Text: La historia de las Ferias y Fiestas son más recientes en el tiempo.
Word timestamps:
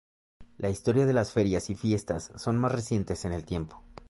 La 0.57 0.71
historia 0.71 1.05
de 1.05 1.13
las 1.13 1.31
Ferias 1.31 1.69
y 1.69 1.75
Fiestas 1.75 2.31
son 2.35 2.57
más 2.57 2.71
recientes 2.71 3.23
en 3.25 3.33
el 3.33 3.45
tiempo. 3.45 3.83